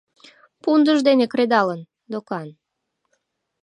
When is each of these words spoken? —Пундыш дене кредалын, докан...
—Пундыш 0.61 0.99
дене 1.07 1.25
кредалын, 1.33 1.81
докан... 2.11 2.47